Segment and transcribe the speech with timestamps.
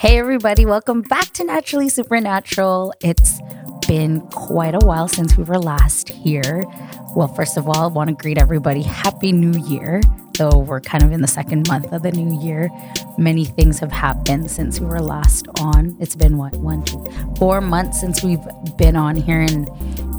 [0.00, 2.92] Hey, everybody, welcome back to Naturally Supernatural.
[3.00, 3.40] It's
[3.86, 6.66] been quite a while since we were last here.
[7.14, 10.02] Well, first of all, I want to greet everybody Happy New Year.
[10.36, 12.68] Though we're kind of in the second month of the new year,
[13.16, 15.96] many things have happened since we were last on.
[16.00, 17.08] It's been what, one, two,
[17.38, 18.44] four months since we've
[18.76, 19.66] been on here, and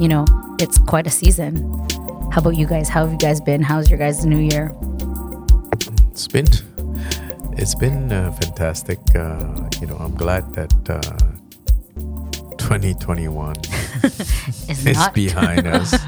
[0.01, 0.25] you know,
[0.59, 1.57] it's quite a season.
[2.31, 2.89] How about you guys?
[2.89, 3.61] How have you guys been?
[3.61, 4.73] How's your guys' new year?
[6.11, 6.47] It's been
[7.57, 8.99] it's been uh, fantastic.
[9.15, 11.01] Uh, you know, I'm glad that uh,
[12.57, 13.55] 2021
[14.69, 15.95] Is not behind us.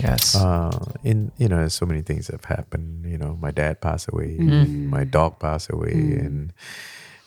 [0.00, 0.34] Yes.
[0.34, 0.72] Uh,
[1.04, 3.04] in you know, so many things have happened.
[3.04, 4.88] You know, my dad passed away, Mm.
[4.88, 6.50] my dog passed away, and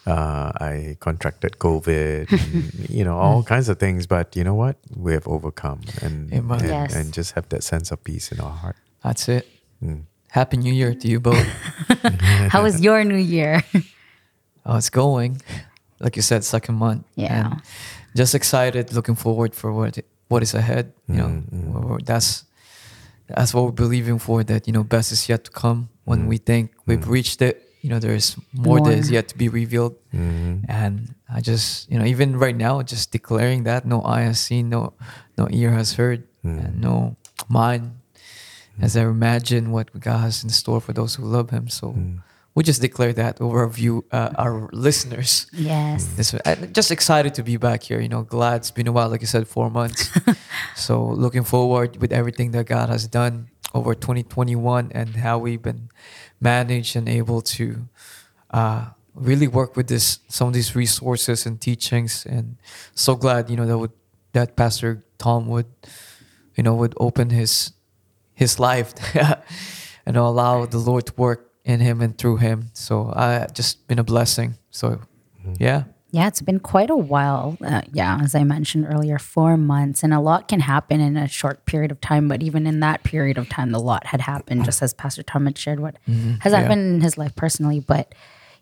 [0.07, 2.25] uh, I contracted COVID.
[2.31, 4.07] and, you know, all kinds of things.
[4.07, 4.77] But you know what?
[4.97, 6.95] We have overcome, and and, Yes.
[6.95, 8.77] and just have that sense of peace in our heart.
[9.03, 9.45] That's it.
[9.83, 10.05] Mm.
[10.35, 11.47] Happy New Year to you both.
[12.53, 13.63] How was your new year?
[14.65, 15.41] oh, it's going.
[16.03, 17.05] Like you said, second month.
[17.15, 17.51] Yeah.
[17.51, 17.61] And
[18.15, 20.91] just excited, looking forward for what what is ahead.
[21.07, 22.43] You know, Mm, We're- we're- that's
[23.31, 24.43] that's what we're believing for.
[24.43, 25.87] That you know, best is yet to come.
[26.03, 29.47] When we think we've reached it, you know, there's more, that is yet to be
[29.47, 29.95] revealed.
[30.13, 30.65] Mhm.
[30.67, 34.67] And I just, you know, even right now, just declaring that no eye has seen,
[34.69, 34.93] no
[35.39, 37.15] no ear has heard, and no
[37.49, 37.83] mind
[38.79, 41.69] has ever imagined what God has in store for those who love Him.
[41.69, 41.95] So
[42.55, 45.47] we just declare that over our view, uh, our listeners.
[45.51, 46.05] Yes.
[46.15, 47.99] This, I'm just excited to be back here.
[47.99, 50.09] You know, glad it's been a while, like you said, four months.
[50.75, 55.89] so looking forward with everything that God has done over 2021 and how we've been
[56.39, 57.89] managed and able to
[58.51, 62.25] uh, really work with this some of these resources and teachings.
[62.25, 62.55] And
[62.93, 63.91] so glad, you know, that would
[64.31, 65.67] that Pastor Tom would,
[66.55, 67.73] you know, would open his
[68.35, 68.93] his life
[70.05, 72.69] and allow the Lord to work in him and through him.
[72.73, 74.55] So I just been a blessing.
[74.69, 74.99] So
[75.57, 75.83] yeah.
[76.11, 77.57] Yeah, it's been quite a while.
[77.65, 81.27] Uh, yeah, as I mentioned earlier, four months, and a lot can happen in a
[81.27, 82.29] short period of time.
[82.29, 85.45] But even in that period of time, a lot had happened, just as Pastor Tom
[85.45, 85.97] had shared what
[86.39, 86.59] has Yeah.
[86.61, 87.81] happened in his life personally.
[87.81, 88.15] But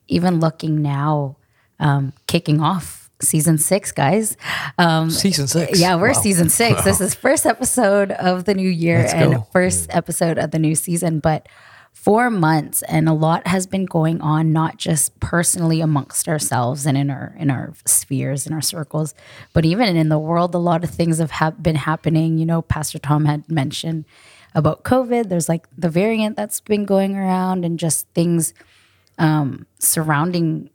[0.07, 1.37] even looking now,
[1.79, 4.35] um, kicking off season six, guys.
[4.77, 5.79] Um, Season six.
[5.79, 6.21] yeah, we're Wow.
[6.21, 6.83] season six.
[6.83, 9.47] This is first episode of the new year Let's and go.
[9.53, 11.19] first episode of the new season.
[11.19, 11.47] But
[11.93, 16.97] four months and a lot has been going on, not just personally amongst ourselves and
[16.97, 19.13] in our in our spheres, in our circles,
[19.53, 20.53] but even in the world.
[20.53, 22.37] A lot of things have hap been happening.
[22.37, 24.03] You know, Pastor Tom had mentioned
[24.55, 25.29] about COVID.
[25.29, 28.53] There's like the variant that's been going around, and just things
[29.19, 30.69] um, surrounding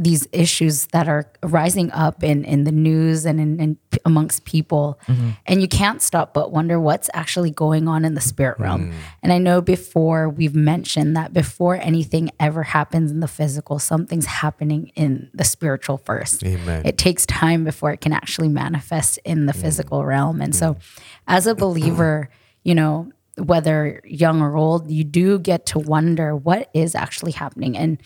[0.00, 4.98] these issues that are rising up in, in the news and in, in amongst people.
[5.06, 5.30] Mm-hmm.
[5.44, 8.92] And you can't stop but wonder what's actually going on in the spirit realm.
[8.92, 8.94] Mm.
[9.22, 14.24] And i know before we've mentioned that before anything ever happens in the physical something's
[14.24, 16.42] happening in the spiritual first.
[16.44, 16.86] Amen.
[16.86, 19.60] it takes time before it can actually manifest in the mm.
[19.60, 20.40] physical realm.
[20.40, 20.98] And so mm.
[21.28, 22.30] as a believer
[22.64, 27.76] you know whether young or old you do get to wonder what is actually happening.
[27.76, 28.00] And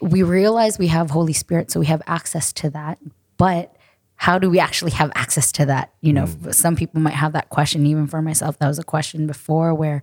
[0.00, 2.98] we realize we have Holy Spirit, so we have access to that.
[3.36, 3.76] But
[4.16, 5.92] how do we actually have access to that?
[6.00, 6.54] You know, mm.
[6.54, 7.86] some people might have that question.
[7.86, 9.74] Even for myself, that was a question before.
[9.74, 10.02] Where,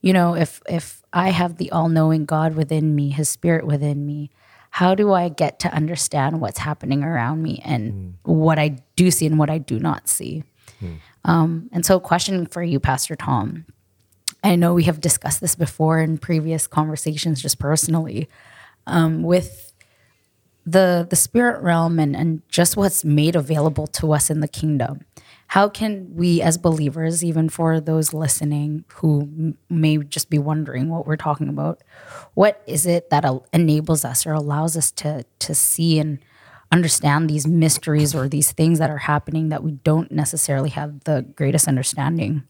[0.00, 4.30] you know, if if I have the all-knowing God within me, His Spirit within me,
[4.70, 8.12] how do I get to understand what's happening around me and mm.
[8.24, 10.44] what I do see and what I do not see?
[10.80, 10.94] Hmm.
[11.24, 13.66] Um, and so, question for you, Pastor Tom.
[14.44, 18.28] I know we have discussed this before in previous conversations, just personally
[18.86, 19.72] um, with
[20.64, 25.04] the the spirit realm and, and just what's made available to us in the kingdom.
[25.48, 31.06] How can we, as believers, even for those listening who may just be wondering what
[31.06, 31.82] we're talking about,
[32.34, 36.18] what is it that enables us or allows us to to see and
[36.72, 41.24] understand these mysteries or these things that are happening that we don't necessarily have the
[41.36, 42.42] greatest understanding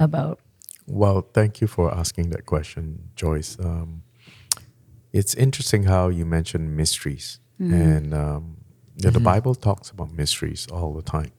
[0.00, 0.40] about?
[0.86, 3.58] Well, thank you for asking that question, Joyce.
[3.60, 4.02] Um,
[5.12, 7.74] it's interesting how you mentioned mysteries, mm-hmm.
[7.74, 8.56] and um,
[8.96, 9.22] the mm-hmm.
[9.22, 11.32] Bible talks about mysteries all the time,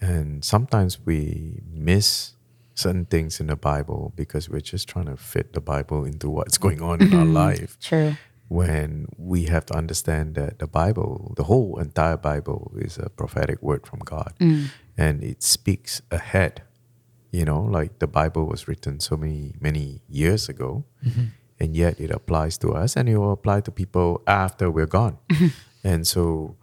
[0.00, 2.34] and sometimes we miss
[2.74, 6.58] certain things in the Bible because we're just trying to fit the Bible into what's
[6.58, 7.34] going on in our mm-hmm.
[7.34, 7.78] life.
[7.80, 8.16] True.
[8.48, 13.62] When we have to understand that the Bible, the whole entire Bible, is a prophetic
[13.62, 14.66] word from God, mm.
[14.98, 16.62] and it speaks ahead.
[17.30, 20.84] You know like the bible was written so many many years ago
[21.62, 25.16] and yet it applies to us and it will apply to people after we're gone
[25.90, 26.56] and so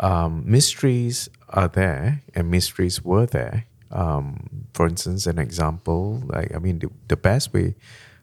[0.00, 6.58] um, mysteries are there and mysteries were there um, for instance an example like i
[6.58, 7.74] mean the, the best way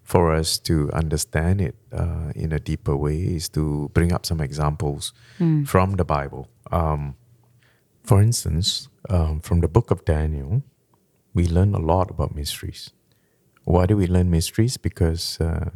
[0.09, 4.41] for us to understand it uh, in a deeper way is to bring up some
[4.41, 5.13] examples
[5.65, 6.47] from the Bible.
[6.71, 7.15] Um,
[8.03, 10.63] for instance, um, from the book of Daniel,
[11.35, 12.89] we learn a lot about mysteries.
[13.65, 14.77] Why do we learn mysteries?
[14.77, 15.69] Because uh,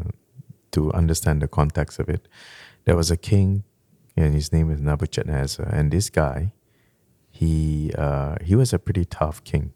[0.74, 2.28] to understand the context of it,
[2.86, 3.64] there was a king,
[4.18, 6.54] and his name is Nebuchadnezzar, and this guy,
[7.32, 9.74] he uh, he was a pretty tough king,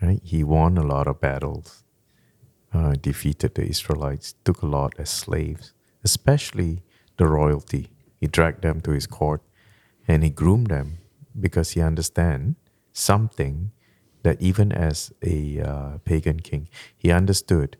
[0.00, 0.20] right?
[0.22, 1.82] He won a lot of battles,
[2.72, 5.72] uh, defeated the Israelites, took a lot as slaves,
[6.04, 6.82] especially
[7.16, 7.90] the royalty.
[8.20, 9.42] He dragged them to his court,
[10.06, 10.98] and he groomed them
[11.38, 12.56] because he understand
[12.92, 13.72] something
[14.22, 17.76] that even as a uh, pagan king, he understood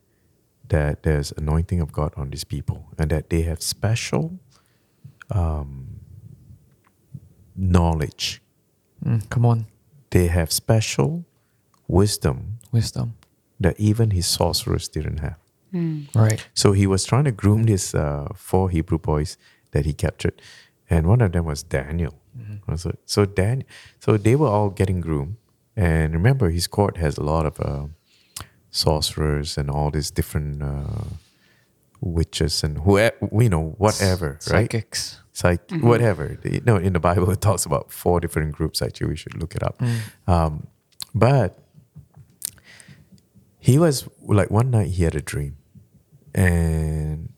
[0.69, 4.39] that there's anointing of God on these people and that they have special
[5.31, 6.01] um,
[7.57, 8.43] knowledge.
[9.05, 9.67] Mm, come on,
[10.11, 11.25] They have special
[11.87, 13.15] wisdom wisdom.
[13.61, 15.37] that even his sorcerers didn't have.
[16.15, 16.47] Right.
[16.55, 19.37] So he was trying to groom these uh, four Hebrew boys
[19.73, 20.41] that he captured,
[20.89, 22.15] and one of them was Daniel.
[22.77, 23.65] So, so Dan,
[24.01, 25.37] so they were all getting groomed,
[25.77, 27.87] and remember, his court has a lot of uh,
[28.71, 31.05] sorcerers and all these different uh,
[32.01, 34.43] witches and who you know whatever, right?
[34.43, 35.21] Psychics.
[35.33, 36.39] Psych, whatever.
[36.45, 38.83] You know, in the Bible, it talks about four different groups.
[38.83, 39.81] Actually, we should look it up.
[40.27, 40.67] Um,
[41.15, 41.59] but
[43.59, 45.57] he was like one night he had a dream,
[46.35, 47.33] and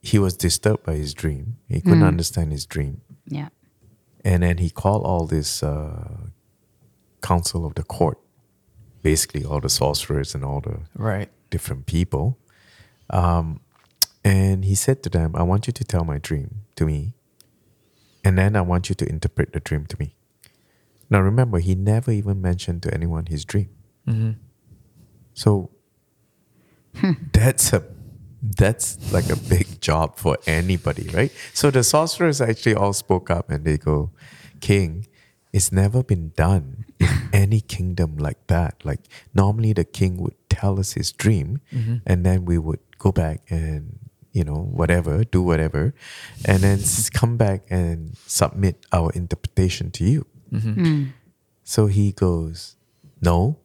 [0.00, 1.56] he was disturbed by his dream.
[1.68, 3.48] He couldn't understand his dream, Yeah.
[4.24, 6.18] and then he called all this uh,
[7.20, 8.18] council of the court,
[9.02, 11.28] basically all the sorcerers and all the Right.
[11.50, 12.38] different people.
[13.10, 13.60] Um,
[14.24, 17.14] and he said to them, I want you to tell my dream to me.
[18.24, 20.14] And then I want you to interpret the dream to me.
[21.10, 23.70] Now remember, he never even mentioned to anyone his dream.
[24.06, 24.30] Mm-hmm.
[25.34, 25.70] So
[27.32, 27.82] that's a
[28.42, 31.30] that's like a big job for anybody, right?
[31.54, 34.10] So the sorcerers actually all spoke up and they go,
[34.60, 35.06] King,
[35.52, 38.84] it's never been done in any kingdom like that.
[38.84, 39.00] Like
[39.34, 41.96] normally the king would tell us his dream mm-hmm.
[42.06, 43.98] and then we would go back and
[44.32, 45.94] you know whatever do whatever
[46.44, 46.80] and then
[47.12, 50.72] come back and submit our interpretation to you mm-hmm.
[50.72, 51.04] hmm.
[51.62, 52.76] so he goes
[53.20, 53.58] no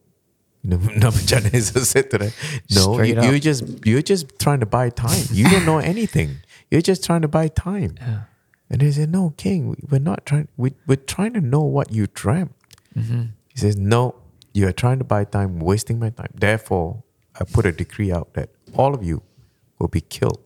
[0.68, 2.32] Nebuchadnezzar said to them,
[2.72, 5.24] "No, Straight you, you're just you're just trying to buy time.
[5.32, 6.38] You don't know anything.
[6.70, 8.24] You're just trying to buy time." Yeah.
[8.70, 10.50] And they said, "No, King, we- we're not trying.
[10.58, 12.52] We, we're trying to know what you dreamt."
[12.98, 13.24] Mm-hmm.
[13.54, 14.16] He says, "No,
[14.54, 16.32] you are trying to buy time, wasting my time.
[16.34, 17.04] Therefore,
[17.40, 19.22] I put a decree out that all of you
[19.80, 20.40] will be killed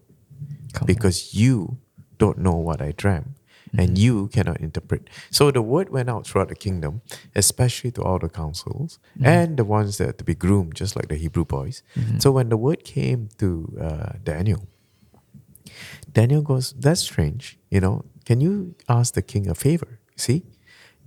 [0.73, 0.87] Come on.
[0.87, 1.77] because you
[2.17, 3.29] don't know what I dreamt
[3.77, 5.09] and you cannot interpret.
[5.29, 7.01] So the word went out throughout the kingdom,
[7.35, 11.15] especially to all the councils and the ones that to be groomed, just like the
[11.15, 11.81] Hebrew boys.
[12.19, 14.67] So when the word came to uh, Daniel,
[16.11, 17.57] Daniel goes, That's strange.
[17.69, 19.99] You know, can you ask the king a favor?
[20.17, 20.43] See?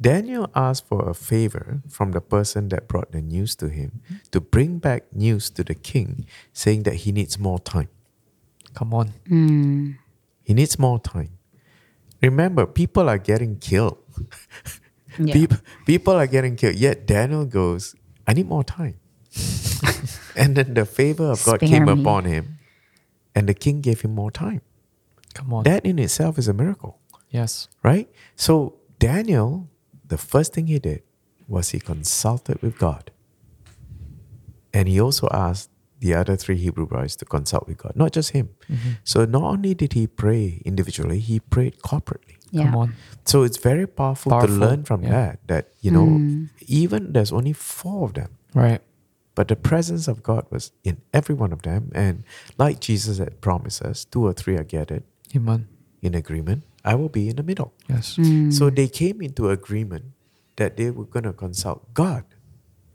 [0.04, 4.02] Daniel asked for a favor from the person that brought the news to him
[4.32, 7.88] to bring back news to the king saying that he needs more time.
[8.74, 9.14] Come on.
[9.30, 9.96] Mm.
[10.42, 11.38] He needs more time.
[12.20, 13.98] Remember, people are getting killed.
[15.16, 15.32] Yeah.
[15.32, 16.74] People, people are getting killed.
[16.74, 17.94] Yet Daniel goes,
[18.26, 18.98] I need more time.
[20.36, 21.92] and then the favor of God Spare came me.
[21.92, 22.58] upon him,
[23.32, 24.60] and the king gave him more time.
[25.32, 25.62] Come on.
[25.64, 26.98] That in itself is a miracle,
[27.30, 27.68] yes.
[27.82, 28.08] right?
[28.34, 29.68] So, Daniel,
[30.06, 31.02] the first thing he did
[31.49, 33.11] was he consulted with God.
[34.73, 35.70] And he also asked
[36.00, 38.50] the other three Hebrew boys to consult with God, not just him.
[38.68, 38.90] Mm-hmm.
[39.04, 42.37] So, not only did he pray individually, he prayed corporately.
[42.50, 42.64] Yeah.
[42.64, 42.94] Come on.
[43.25, 45.11] So it's very powerful, to learn from yeah.
[45.11, 45.38] that.
[45.46, 46.50] That you know, Mm.
[46.66, 48.80] even there's only four of them, Right.
[49.34, 51.90] but the presence of God was in every one of them.
[51.94, 52.23] And
[52.58, 55.02] like Jesus had promised us, two or three are gathered
[55.34, 55.66] Amen.
[56.02, 56.62] in agreement.
[56.85, 57.73] I will be in the middle.
[57.88, 58.17] Yes.
[58.17, 58.53] Mm.
[58.53, 60.05] So they came into agreement
[60.57, 62.25] that they were going to consult God,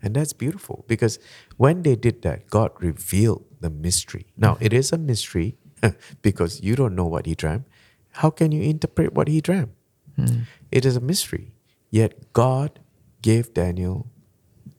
[0.02, 1.20] and that's beautiful because
[1.58, 4.28] when they did that, God revealed the mystery.
[4.38, 5.58] Now it is a mystery
[6.22, 7.66] because you don't know what He dreamt.
[8.12, 9.72] How can you interpret what He dreamt?
[10.18, 10.44] Mm.
[10.72, 11.54] It is a mystery.
[11.90, 12.80] Yet God
[13.22, 14.08] gave Daniel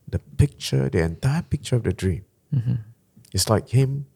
[0.09, 2.25] the picture, the entire picture of the dream.
[2.55, 2.75] Mm-hmm.
[3.33, 4.07] It's like him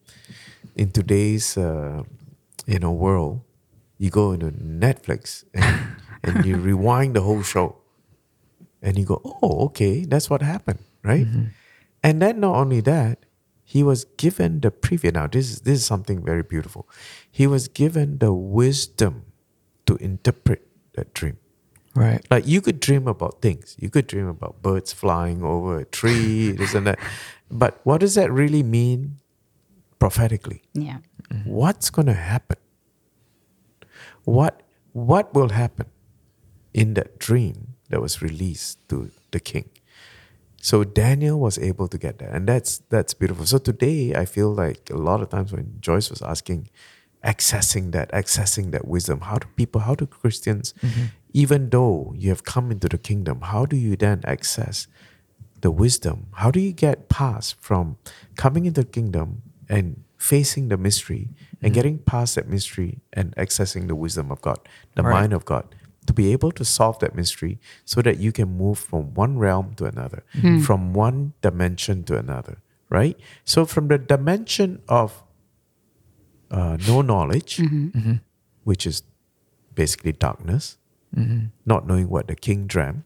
[0.75, 2.03] in today's uh,
[2.65, 3.41] you know world.
[3.97, 7.77] You go into Netflix and, and you rewind the whole show,
[8.81, 11.45] and you go, "Oh, okay, that's what happened, right?" Mm-hmm.
[12.03, 13.25] And then not only that,
[13.63, 15.13] he was given the preview.
[15.13, 16.87] Now this is this is something very beautiful.
[17.31, 19.25] He was given the wisdom
[19.85, 21.37] to interpret that dream.
[21.95, 22.25] Right.
[22.29, 23.75] Like you could dream about things.
[23.79, 26.99] You could dream about birds flying over a tree, this and that.
[27.49, 29.21] But what does that really mean
[29.99, 30.61] prophetically.
[30.73, 30.97] Yeah.
[31.31, 31.49] Mm-hmm.
[31.49, 32.57] What's going to happen?
[34.25, 35.87] What what will happen
[36.73, 39.69] in that dream that was released to the king?
[40.61, 43.45] So Daniel was able to get that, and that's that's beautiful.
[43.45, 46.69] So today I feel like a lot of times when Joyce was asking,
[47.23, 51.05] accessing that, accessing that wisdom, how do people, how do Christians, mm-hmm.
[51.33, 54.87] even though you have come into the kingdom, how do you then access
[55.61, 56.27] the wisdom?
[56.33, 57.97] How do you get past from
[58.35, 61.29] coming into the kingdom and facing the mystery
[61.61, 61.73] and mm-hmm.
[61.73, 64.59] getting past that mystery and accessing the wisdom of God,
[64.95, 65.21] the Right.
[65.21, 65.65] mind of God,
[66.07, 69.73] to be able to solve that mystery so that you can move from one realm
[69.75, 70.61] to another, mm-hmm.
[70.61, 72.57] from one dimension to another,
[72.89, 73.17] right?
[73.43, 75.23] So, from the dimension of
[76.51, 78.15] uh, no knowledge, mm-hmm.
[78.63, 79.03] which is
[79.73, 80.77] basically darkness,
[81.65, 83.03] not knowing what the king dreamt,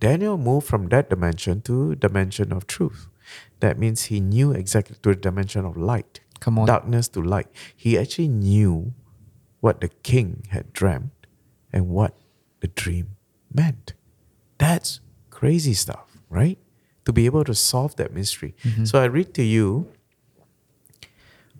[0.00, 3.08] Daniel moved from that dimension to dimension of truth.
[3.60, 6.66] That means he knew exactly to the dimension of light, Come on.
[6.66, 7.48] darkness to light.
[7.76, 8.92] He actually knew
[9.60, 11.12] what the king had dreamt
[11.72, 12.16] and what
[12.60, 13.16] the dream
[13.52, 13.92] meant.
[14.58, 15.00] That's
[15.30, 16.58] crazy stuff, right?
[17.04, 18.54] To be able to solve that mystery.
[18.64, 18.84] Mm-hmm.
[18.84, 19.88] So I read to you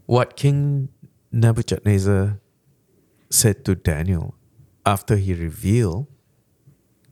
[0.06, 0.88] what King
[1.32, 2.40] Nebuchadnezzar
[3.30, 4.34] said to Daniel
[4.84, 6.06] after he revealed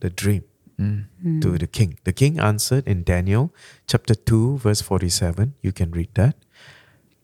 [0.01, 0.45] the dream
[0.81, 1.43] Mm.
[1.43, 1.99] to the king.
[2.05, 3.53] The king answered in Daniel
[3.89, 5.55] chapter 2, verse 47.
[5.61, 6.37] You can read that.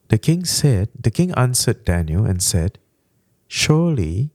[0.09, 2.81] The king said, The king answered Daniel and said,
[3.47, 4.31] Surely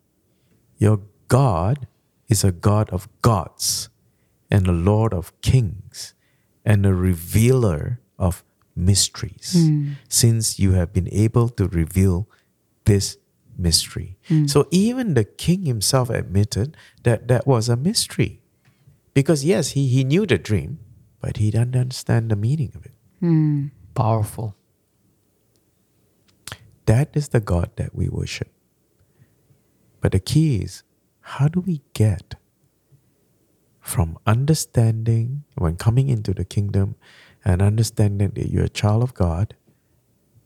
[0.77, 1.87] your God
[2.29, 3.89] is a God of gods
[4.49, 6.13] and a Lord of kings
[6.65, 8.43] and a revealer of
[8.75, 9.93] mysteries, hmm.
[10.07, 12.27] since you have been able to reveal
[12.85, 13.17] this
[13.57, 14.17] mystery.
[14.27, 14.47] Hmm.
[14.47, 18.41] So even the king himself admitted that that was a mystery.
[19.13, 20.79] Because yes, he, he knew the dream,
[21.19, 22.93] but he didn't understand the meaning of it.
[23.19, 23.67] Hmm.
[23.93, 24.55] Powerful.
[26.85, 28.49] That is the God that we worship.
[30.01, 30.83] But the key is
[31.21, 32.33] how do we get
[33.79, 36.95] from understanding when coming into the kingdom
[37.45, 39.55] and understanding that you're a child of God,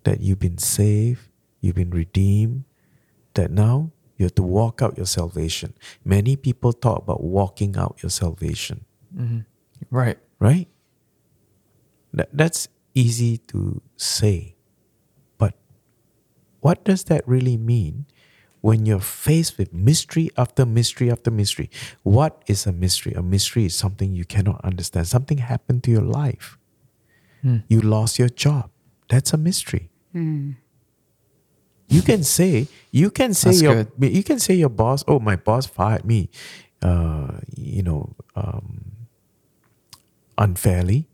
[0.04, 1.30] that you've been saved,
[1.62, 2.66] you've been redeemed,
[3.36, 5.74] that now you have to walk out your salvation.
[6.06, 9.40] Many people talk about walking out your salvation, mm-hmm.
[9.90, 10.18] Right.
[10.40, 10.68] right?
[12.14, 14.56] That, that's easy to say.
[15.38, 15.56] But
[16.62, 18.06] what does that really mean
[18.62, 21.70] when you're faced with mystery after mystery after mystery?
[22.04, 23.14] What is a mystery?
[23.14, 25.08] A mystery is something you cannot understand.
[25.08, 26.58] Something happened to your life.
[27.42, 27.58] Hmm.
[27.68, 28.70] You lost your job.
[29.10, 29.90] That's a mystery.
[30.14, 30.52] Hmm.
[31.94, 34.14] You can say you can say That's your good.
[34.14, 35.04] you can say your boss.
[35.08, 36.30] Oh, my boss fired me.
[36.82, 39.08] Uh, you know, um,
[40.38, 41.08] unfairly,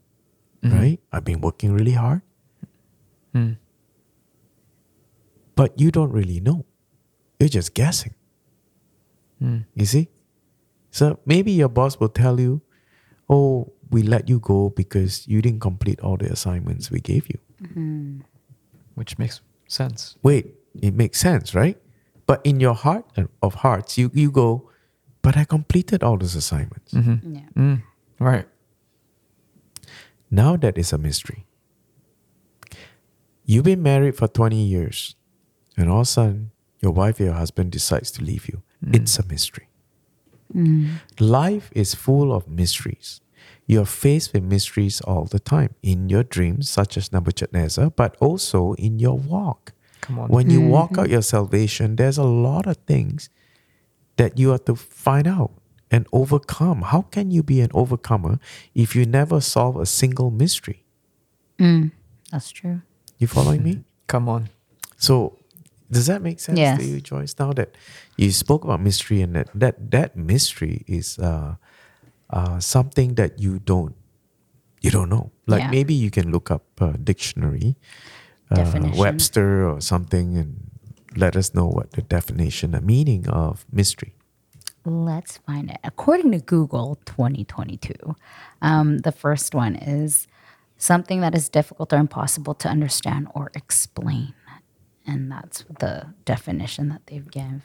[0.62, 0.98] right?
[1.12, 2.22] I've been working really hard,
[3.34, 3.56] Mm.
[5.54, 6.64] but you don't really know.
[7.38, 8.14] You're just guessing.
[9.42, 9.64] Mm.
[9.74, 10.08] You see?
[10.90, 12.60] So maybe your boss will tell you,
[13.28, 17.38] "Oh, we let you go because you didn't complete all the assignments we gave you."
[18.94, 20.16] Which makes sense.
[20.22, 21.76] Wait, it makes sense, right?
[22.26, 24.70] But in your heart uh, of hearts, you you go,
[25.22, 27.34] "But I completed all those assignments." Mm-hmm.
[27.34, 27.48] Yeah.
[27.56, 27.82] Mm.
[28.18, 28.48] Right.
[30.30, 31.46] Now that is a mystery.
[33.44, 35.16] You've been married for 20 years,
[35.76, 38.62] and all of a sudden, your wife or your husband decides to leave you.
[38.84, 38.96] Mm.
[38.96, 39.68] It's a mystery.
[40.54, 41.00] Mm.
[41.18, 43.20] Life is full of mysteries.
[43.66, 48.74] You're faced with mysteries all the time in your dreams, such as Nebuchadnezzar, but also
[48.74, 49.72] in your walk.
[50.00, 50.28] Come on.
[50.30, 53.28] When you walk out your salvation, there's a lot of things
[54.16, 55.52] that you have to find out
[55.90, 56.82] and overcome.
[56.82, 58.38] How can you be an overcomer
[58.74, 60.84] if you never solve a single mystery?
[61.58, 61.92] Mm,
[62.30, 62.82] that's true.
[63.18, 63.84] You following me?
[64.06, 64.48] Come on.
[64.96, 65.38] So
[65.90, 66.78] does that make sense Yes.
[66.78, 67.34] to you, Joyce?
[67.38, 67.74] Now that
[68.16, 71.56] you spoke about mystery and that that, that mystery is uh,
[72.30, 73.94] uh, something that you don't
[74.80, 75.30] you don't know.
[75.46, 75.70] Like Yeah.
[75.70, 77.76] maybe you can look up a dictionary,
[78.50, 80.70] uh, Webster or something, and
[81.16, 84.14] let us know what the definition, the meaning of mystery.
[84.84, 85.78] Let's find it.
[85.84, 88.16] According to Google 2022,
[88.62, 90.26] um, the first one is
[90.78, 94.34] something that is difficult or impossible to understand or explain.
[95.06, 97.62] And that's the definition that they've given.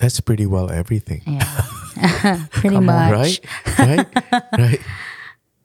[0.00, 1.22] That's pretty well everything.
[1.26, 1.62] Yeah.
[2.50, 3.40] Pretty Come on, much.
[3.78, 3.78] right?
[3.78, 4.06] right?
[4.58, 4.80] right?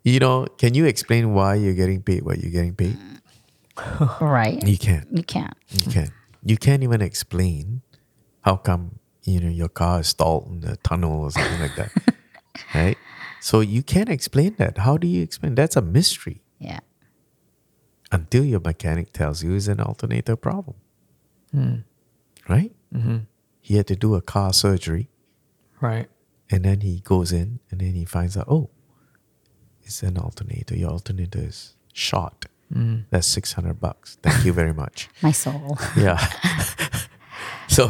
[0.03, 2.97] You know, can you explain why you're getting paid what you're getting paid?
[4.19, 4.65] Right.
[4.67, 5.07] You can't.
[5.11, 5.53] You can't.
[5.69, 6.11] You can't.
[6.43, 7.81] You can't even explain
[8.41, 11.91] how come you know your car is stalled in the tunnel or something like that,
[12.75, 12.97] right?
[13.39, 14.79] So you can't explain that.
[14.79, 15.55] How do you explain?
[15.55, 16.41] That's a mystery.
[16.59, 16.79] Yeah.
[18.11, 20.75] until your mechanic tells you it's an alternator problem,
[21.55, 21.83] Mm.
[22.49, 22.71] right?
[22.93, 23.17] Mm-hmm.
[23.61, 25.09] He had to do a car surgery,
[25.79, 26.07] Right.
[26.49, 28.69] and then he goes in, and then he finds out, oh,
[29.83, 30.75] it's an alternator.
[30.75, 32.45] Your alternator is short.
[32.73, 33.05] Mm.
[33.09, 34.17] That's six hundred bucks.
[34.23, 35.09] Thank you very much.
[35.21, 35.77] My soul.
[35.97, 36.17] Yeah.
[37.67, 37.89] so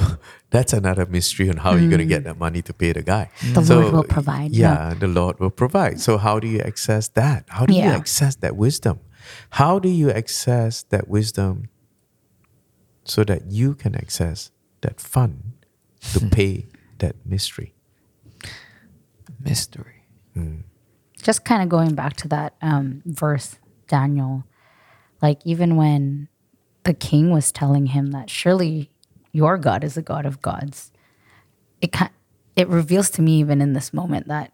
[0.49, 3.29] that's another mystery on how you're going to get that money to pay the guy.
[3.53, 4.51] The So, Lord will provide.
[4.51, 5.99] Yeah, the Lord will provide.
[5.99, 7.45] So how do you access that?
[7.49, 8.99] How do you access that wisdom?
[9.51, 11.69] How do you access that wisdom
[13.05, 15.53] so that you can access that fund
[16.13, 16.67] to pay
[16.99, 17.73] that mystery?
[19.39, 20.03] Mystery.
[21.21, 23.55] just kind of going back to that um, verse,
[23.87, 24.43] Daniel,
[25.21, 26.27] like even when
[26.83, 28.89] the king was telling him that surely
[29.31, 30.91] your God is a God of gods,
[31.81, 31.95] it
[32.55, 34.51] it reveals to me even in this moment that,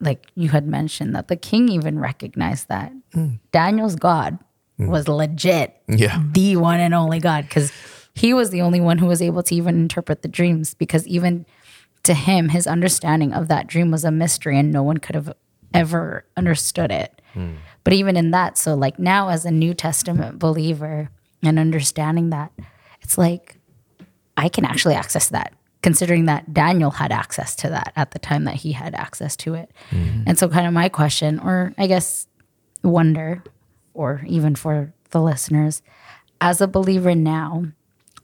[0.00, 3.34] like you had mentioned, that the king even recognized that hmm.
[3.52, 4.38] Daniel's God
[4.76, 4.86] hmm.
[4.86, 6.22] was legit, Yeah.
[6.32, 7.72] the one and only God, because
[8.14, 10.74] he was the only one who was able to even interpret the dreams.
[10.74, 11.44] Because even
[12.04, 15.32] to him, his understanding of that dream was a mystery, and no one could have
[15.74, 17.20] ever understood it.
[17.34, 17.54] Hmm.
[17.86, 21.08] But even in that, so like now as a New Testament believer
[21.40, 22.50] and understanding that,
[23.00, 23.58] it's like
[24.36, 28.42] I can actually access that, considering that Daniel had access to that at the time
[28.42, 29.70] that he had access to it.
[29.92, 30.24] Mm-hmm.
[30.26, 32.26] And so, kind of my question, or I guess
[32.82, 33.44] wonder,
[33.94, 35.80] or even for the listeners,
[36.40, 37.66] as a believer now,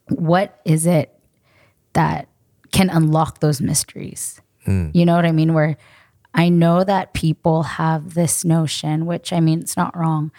[0.09, 1.17] what is it
[1.93, 2.27] that
[2.73, 4.41] can unlock those mysteries?
[4.67, 4.93] Mm.
[4.93, 5.55] You know what I mean?
[5.55, 5.77] Where
[6.35, 10.33] I know that people have this notion, which I mean, it's not wrong,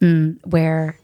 [0.00, 0.98] mm, where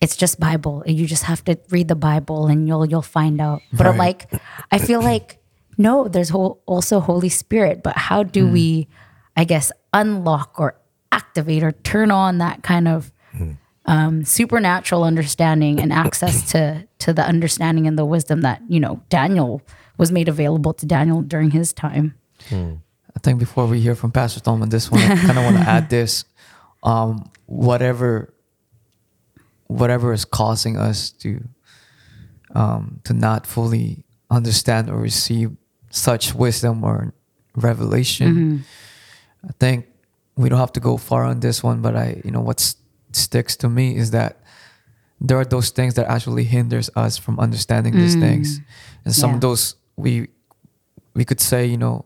[0.00, 0.82] it's just Bible.
[0.86, 3.62] You just have to read the Bible and you'll you'll find out.
[3.72, 4.28] But I'm Right.
[4.32, 5.38] like, I feel like
[5.76, 7.82] no, there's whole, also Holy Spirit.
[7.82, 8.86] But how do we,
[9.36, 10.76] I guess, unlock or
[11.10, 13.10] activate or turn on that kind of
[13.86, 19.02] um, supernatural understanding and access to to the understanding and the wisdom that you know
[19.10, 19.60] Daniel
[19.98, 22.14] was made available to Daniel during his time.
[23.16, 25.56] I think before we hear from Pastor Tom on this one, I kind of want
[25.56, 26.24] to add this.
[26.82, 28.34] Um, whatever,
[29.66, 31.42] whatever is causing us to,
[32.54, 35.52] um, to not fully understand or receive
[35.90, 37.14] such wisdom or
[37.56, 38.64] revelation,
[39.48, 39.86] I think
[40.36, 41.80] we don't have to go far on this one.
[41.82, 42.74] But I, you know, what
[43.12, 44.40] sticks to me is that
[45.20, 48.60] there are those things that actually hinders us from understanding these things,
[49.04, 49.34] and some Yeah.
[49.36, 50.28] of those we
[51.14, 52.04] we could say, you know,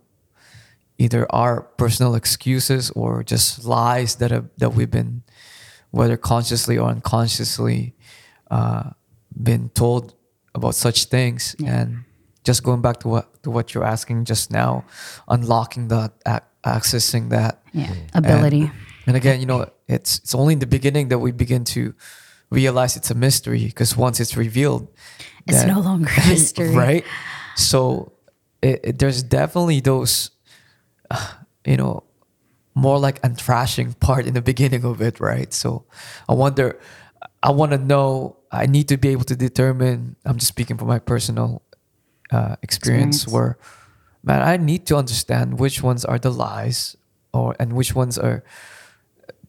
[0.98, 5.22] either our personal excuses or just lies that have that we've been,
[5.90, 7.94] whether consciously or unconsciously,
[8.50, 8.90] uh,
[9.42, 10.14] been told
[10.54, 11.54] about such things.
[11.64, 12.04] And
[12.44, 14.84] just going back to what to what you're asking just now,
[15.28, 18.62] unlocking that, ac- accessing that Yeah, ability.
[18.62, 18.72] and,
[19.06, 21.94] and again, you know, it's it's only in the beginning that we begin to
[22.50, 24.88] realize it's a mystery because once it's revealed,
[25.46, 26.74] It's then- no longer a mystery.
[26.74, 27.04] right?
[27.56, 28.12] So
[28.62, 30.30] it, it- there's definitely those,
[31.64, 32.05] you know,
[32.75, 35.53] more like a thrashing part in the beginning of it, right?
[35.53, 35.85] So
[36.29, 36.79] I wonder,
[37.42, 38.37] I want to know.
[38.51, 40.16] I need to be able to determine.
[40.25, 41.62] I'm just speaking from my personal
[42.31, 43.29] uh, experience, Experience.
[43.29, 43.59] where,
[44.23, 46.97] man, I need to understand which ones are the lies,
[47.33, 48.44] or and which ones are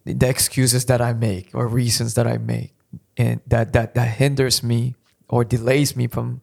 [0.06, 2.74] the excuses that I make or reasons that I make,
[3.16, 4.96] and that that that hinders me
[5.30, 6.42] or delays me from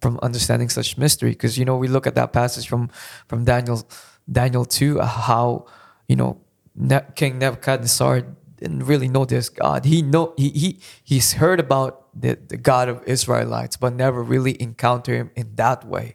[0.00, 1.30] from understanding such mystery.
[1.30, 2.90] Because you know we look at that passage from
[3.28, 3.88] from Daniel
[4.30, 5.66] Daniel two, uh, how
[6.08, 6.40] you know
[7.14, 8.22] King Nebuchadnezzar
[8.56, 9.84] didn't really know this God.
[9.84, 14.60] He know he he he's heard about the, the God of Israelites, but never really
[14.60, 16.14] encountered him in that way.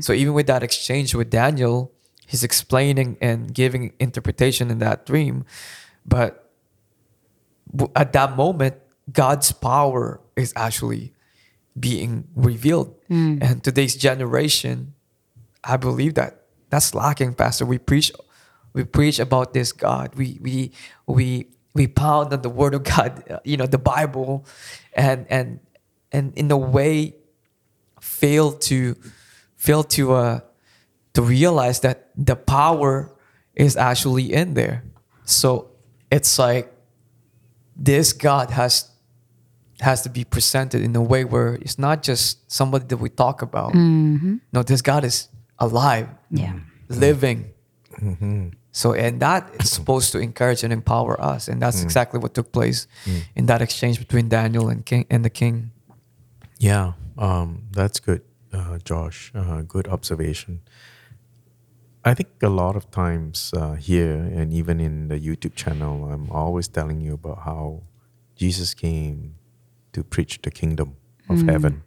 [0.00, 1.92] So even with that exchange with Daniel,
[2.26, 5.44] he's explaining and giving interpretation in that dream,
[6.06, 6.50] but
[7.94, 8.76] at that moment,
[9.12, 11.12] God's power is actually
[11.78, 12.94] being revealed.
[13.42, 14.94] And today's generation,
[15.64, 16.37] I believe that
[16.70, 17.66] that's lacking, Pastor.
[17.66, 18.12] We preach,
[18.72, 20.14] we preach about this God.
[20.14, 20.72] We we
[21.06, 24.46] we we pound on the Word of God, uh, you know, the Bible,
[24.92, 25.60] and and
[26.12, 27.14] and in a way,
[28.00, 28.96] fail to
[29.56, 30.40] fail to uh
[31.14, 33.10] to realize that the power
[33.54, 34.84] is actually in there.
[35.24, 35.70] So
[36.10, 36.72] it's like
[37.76, 38.90] this God has
[39.80, 43.42] has to be presented in a way where it's not just somebody that we talk
[43.42, 43.72] about.
[44.52, 45.28] No, this God is
[45.58, 46.54] alive, Yeah.
[46.88, 47.52] living.
[48.70, 52.52] So and that is supposed to encourage and empower us, and that's exactly what took
[52.52, 52.86] place
[53.34, 55.72] in that exchange between Daniel and king and the king.
[56.58, 59.32] Yeah, um, that's good, uh, Josh.
[59.34, 60.60] Uh, good observation.
[62.04, 66.30] I think a lot of times uh, here and even in the YouTube channel, I'm
[66.30, 67.82] always telling you about how
[68.36, 69.34] Jesus came
[69.92, 70.96] to preach the kingdom
[71.28, 71.82] of heaven.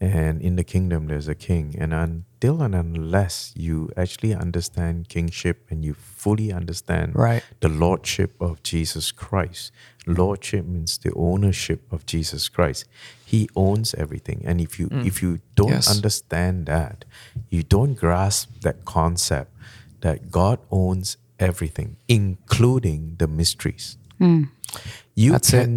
[0.00, 1.76] And in the kingdom, there's a king.
[1.78, 7.42] And until and unless you actually understand kingship and you fully understand Right.
[7.60, 9.72] the lordship of Jesus Christ,
[10.06, 12.86] lordship means the ownership of Jesus Christ.
[13.24, 14.42] He owns everything.
[14.46, 15.04] And if you mm.
[15.06, 15.90] if you don't Yes.
[15.94, 17.04] understand that,
[17.50, 19.52] you don't grasp that concept
[20.00, 23.98] that God owns everything, including the mysteries.
[24.18, 24.48] Mm.
[25.14, 25.68] You That's it.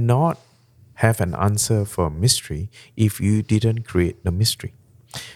[1.04, 4.74] Cannot have an answer for a mystery if you didn't create the mystery.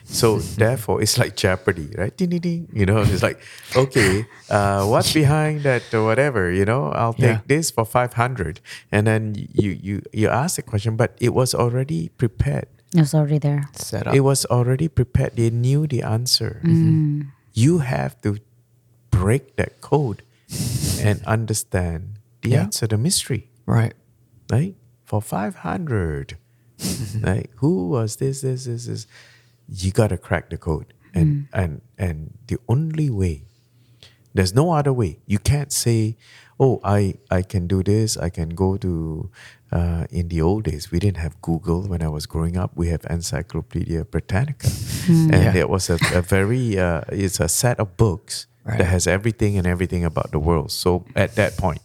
[0.03, 2.15] So therefore, it's like Jeopardy, right?
[2.17, 2.67] Ding, ding, ding.
[2.73, 3.39] You know, it's like,
[3.75, 6.51] okay, uh, what's behind that or whatever?
[6.51, 7.41] You know, I'll take Yeah.
[7.47, 8.59] this for five hundred,
[8.91, 12.67] and then you you you ask the question, but it was already prepared.
[12.95, 13.69] It was already there.
[13.75, 14.15] Set up.
[14.15, 15.35] It was already prepared.
[15.35, 16.61] They knew the answer.
[17.53, 18.37] You have to
[19.11, 20.23] break that code
[21.03, 22.63] and understand the Yeah.
[22.63, 23.93] answer, the mystery right.
[24.49, 24.73] right?
[25.07, 26.37] For 500.
[27.21, 29.07] like Who was this, this, this, this?
[29.67, 30.93] You got to crack the code.
[31.13, 33.45] And, and, and the only way,
[34.35, 35.17] there's no other way.
[35.25, 36.15] You can't say,
[36.59, 38.17] oh, I, I can do this.
[38.17, 39.31] I can go to,
[39.71, 42.71] uh, in the old days, we didn't have Google when I was growing up.
[42.75, 44.67] We have Encyclopedia Britannica.
[45.07, 45.55] And Yeah.
[45.55, 48.77] it was a, a very, uh, it's a set of books Right.
[48.79, 50.71] that has everything and everything about the world.
[50.71, 51.79] So at that point,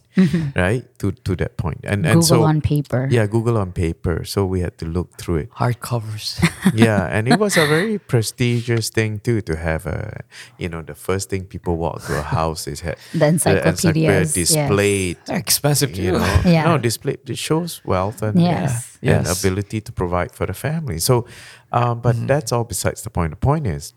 [0.55, 0.83] right?
[0.99, 1.79] To, to that point.
[1.85, 3.07] And, and so, on paper.
[3.09, 4.25] yeah, Google on paper.
[4.25, 5.49] So we had to look through it.
[5.51, 6.37] Hardcovers.
[6.75, 10.23] yeah, and it was a very prestigious thing too to have a,
[10.57, 14.49] you know, the first thing people walk to a house is had The encyclopedias, yes.
[14.49, 15.17] displayed.
[15.29, 16.65] Expensive You know, Yeah.
[16.65, 18.97] no, display it shows wealth and Yes.
[19.01, 19.39] and Yes.
[19.39, 20.99] ability to provide for the family.
[20.99, 21.25] So,
[21.71, 22.27] um, but Mm-hmm.
[22.27, 23.31] that's all besides the point.
[23.31, 23.93] The point is,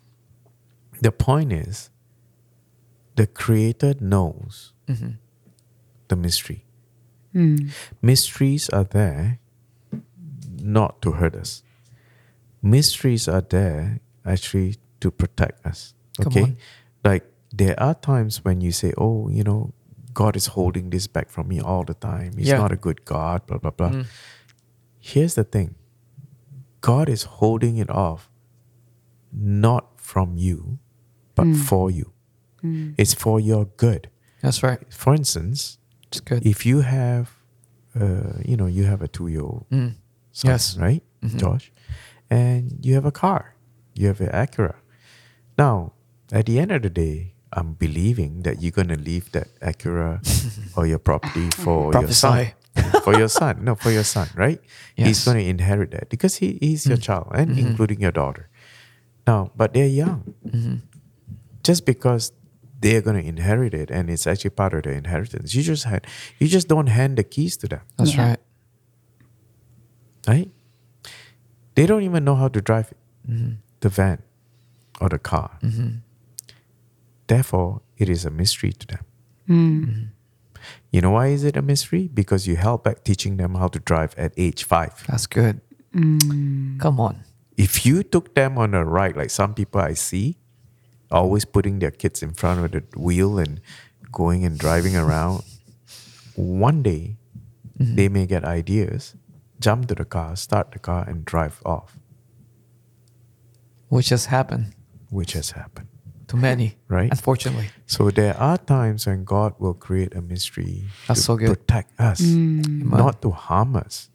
[1.02, 1.90] the point is,
[3.16, 5.10] the Creator knows Mm-hmm.
[6.08, 6.64] the mystery.
[8.00, 9.40] Mysteries are there
[10.62, 11.62] not to hurt us.
[12.62, 15.92] Mysteries are there actually to protect us.
[16.20, 16.56] Okay?
[17.04, 19.72] Like there are times when you say, Oh, you know,
[20.14, 22.36] God is holding this back from me all the time.
[22.38, 22.58] He's Yeah.
[22.58, 23.90] not a good God, blah, blah, blah.
[23.90, 24.06] Mm.
[24.98, 25.74] Here's the thing
[26.80, 28.30] God is holding it off
[29.32, 30.78] not from you,
[31.34, 32.12] but for you.
[32.96, 34.08] It's for your good.
[34.42, 34.80] That's right.
[34.92, 36.46] For instance, It's good.
[36.46, 37.30] if you have,
[37.98, 39.94] uh, you know, you have a two-year-old Mm.
[40.32, 40.76] son, Yes.
[40.78, 41.38] right, Mhm.
[41.38, 41.72] Josh,
[42.30, 43.54] and you have a car,
[43.94, 44.74] you have an Acura.
[45.58, 45.92] Now,
[46.32, 50.20] at the end of the day, I'm believing that you're gonna leave that Acura
[50.76, 52.52] or your property for your son,
[53.04, 54.60] for your son, no, for your son, right?
[54.94, 57.58] He's gonna inherit that because he, he's your child, and Mhm.
[57.58, 58.48] including your daughter.
[59.26, 60.34] Now, but they're young.
[60.46, 60.82] Mhm.
[61.64, 62.32] Just because
[62.80, 66.06] they're gonna inherit it, and it's actually part of the inheritance, you just had,
[66.38, 68.28] you just don't hand the keys to them That's Yeah.
[68.28, 68.40] right.
[70.28, 70.50] right?
[71.74, 72.92] They don't even know how to drive
[73.28, 73.56] Mhm.
[73.80, 74.22] the van
[75.00, 75.58] or the car.
[75.62, 76.00] Mhm.
[77.26, 79.04] Therefore, it is a mystery to them.
[79.48, 80.08] Mm.
[80.90, 82.08] You know why is it a mystery?
[82.12, 85.04] Because you held back teaching them how to drive at age five.
[85.06, 85.60] That's good.
[85.94, 86.78] Mm.
[86.80, 87.24] Come on.
[87.56, 90.38] If you took them on a ride, like some people I see,
[91.16, 93.60] always putting their kids in front of the wheel and
[94.12, 95.42] going and driving around,
[96.36, 97.16] one day
[97.78, 97.96] Mhm.
[97.96, 99.14] they may get ideas,
[99.60, 101.98] jump to the car, start the car, and drive off,
[103.88, 104.74] Which has happened
[105.10, 105.88] which has happened.
[106.28, 107.10] to many, Right.
[107.12, 107.70] Unfortunately.
[107.86, 111.46] So there are times when God will create a mystery That's to so good.
[111.48, 112.88] protect us, Amen.
[112.90, 114.10] not to harm us.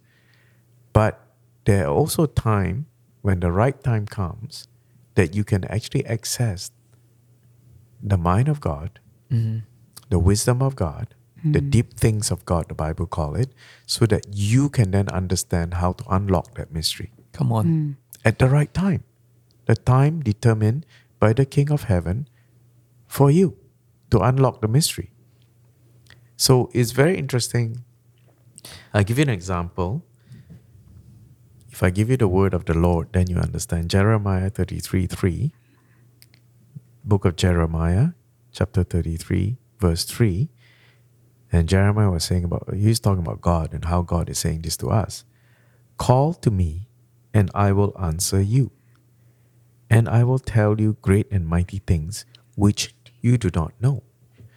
[0.91, 1.23] But
[1.63, 2.87] there are also time
[3.21, 4.67] when the right time comes
[5.15, 6.71] that you can actually access
[8.03, 9.63] the mind of God, Mhm.
[10.09, 13.51] the wisdom of God, the deep things of God, the Bible call it,
[13.87, 17.65] so that you can then understand how to unlock that mystery Come on.
[17.65, 17.95] Mm.
[18.23, 19.03] at the right time.
[19.65, 20.85] The time determined
[21.19, 22.27] by the King of Heaven
[23.07, 23.57] for you
[24.11, 25.11] to unlock the mystery.
[26.37, 27.83] So it's very interesting.
[28.93, 30.03] I'll give you an example.
[31.71, 33.89] If I give you the word of the Lord, then you understand.
[33.89, 35.51] Jeremiah 33 3,
[37.03, 38.09] book of Jeremiah,
[38.51, 40.49] chapter 33, verse 3.
[41.51, 44.77] And Jeremiah was saying about, he's talking about God and how God is saying this
[44.77, 45.25] to us.
[45.97, 46.87] Call to me,
[47.33, 48.71] and I will answer you.
[49.89, 54.03] And I will tell you great and mighty things which you do not know.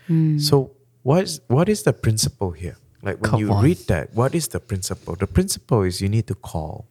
[0.08, 0.40] Mm.
[0.40, 0.70] So,
[1.02, 2.76] what is, what is the principle here?
[3.02, 3.62] Like when Come you on.
[3.62, 5.16] read that, what is the principle?
[5.16, 6.86] The principle is you need to call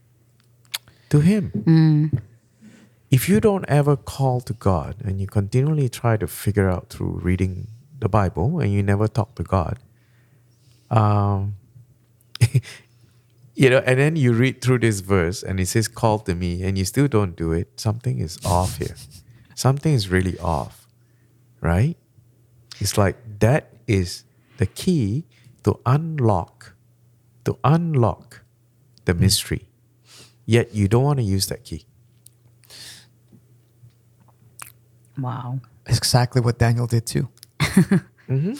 [1.09, 1.51] to Him.
[1.55, 2.21] Mm.
[3.13, 7.19] If you don't ever call to God and you continually try to figure out through
[7.21, 7.67] reading
[7.99, 9.77] the Bible and you never talk to God,
[10.89, 11.55] um,
[13.55, 16.63] You know, and then you read through this verse and it says, Call to me,
[16.63, 17.79] and you still don't do it.
[17.79, 18.95] Something is off here.
[19.55, 20.87] Something is really off,
[21.61, 21.95] right?
[22.79, 24.23] It's like that is
[24.57, 25.25] the key
[25.63, 26.73] to unlock,
[27.45, 28.41] to unlock
[29.05, 29.67] the mystery.
[30.47, 31.85] Yet you don't want to use that key.
[35.17, 35.59] Wow.
[35.85, 37.27] It's exactly what Daniel did too.
[38.29, 38.53] Mm-hmm.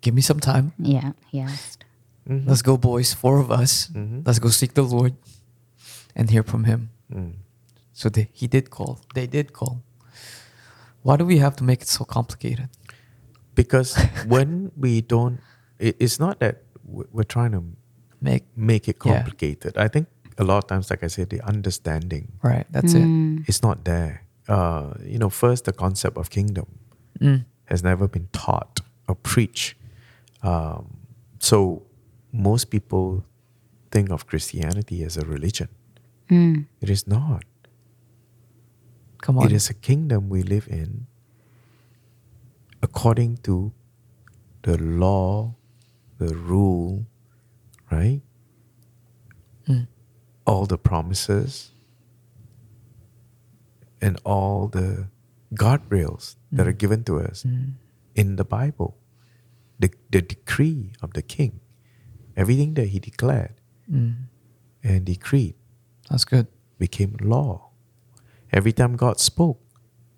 [0.00, 0.72] Give me some time.
[0.78, 1.84] Yeah, he asked.
[2.28, 2.48] Mm-hmm.
[2.48, 3.14] Let's go, boys.
[3.14, 3.86] Four of us.
[3.94, 4.22] Mm-hmm.
[4.26, 5.14] Let's go seek the Lord
[6.16, 6.90] and hear from Him.
[7.12, 7.34] Mm.
[7.92, 8.98] So they, he did call.
[9.14, 9.82] They did call.
[11.02, 12.68] Why do we have to make it so complicated?
[13.54, 15.38] Because when we don't,
[15.78, 17.62] it, it's not that we- we're trying to
[18.20, 19.12] Make make it Yeah.
[19.22, 19.76] complicated.
[19.78, 22.66] I think a lot of times, like I said, the understanding right.
[22.72, 23.44] That's Mm.
[23.46, 24.25] It's not there.
[24.48, 26.66] Uh, you know, first the concept of kingdom.
[27.20, 27.46] Mm.
[27.64, 29.74] has never been taught or preached.
[30.42, 30.98] Um,
[31.38, 31.82] so
[32.32, 33.24] most people
[33.90, 35.68] think of Christianity as a religion.
[36.30, 36.66] Mm.
[36.80, 37.44] It is not.
[39.22, 39.46] Come on.
[39.46, 41.06] It is a kingdom we live in
[42.82, 43.72] according to
[44.62, 45.54] the law,
[46.18, 47.06] the rule,
[47.90, 48.20] right?
[49.68, 49.88] Mm.
[50.46, 51.72] All the promises
[54.00, 55.08] and all the
[55.54, 57.74] guardrails that are given to us Mm.
[58.14, 58.96] in the Bible.
[59.78, 61.60] The, the decree of the king,
[62.36, 63.54] everything that he declared
[63.90, 64.14] Mm.
[64.82, 65.54] and decreed
[66.10, 66.46] That's good.
[66.78, 67.70] became law.
[68.52, 69.60] Every time God spoke,